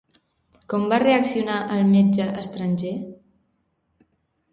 Com 0.71 0.85
va 0.93 0.97
reaccionar 1.03 1.57
el 1.75 1.83
metge 1.91 2.25
estranger? 2.45 2.95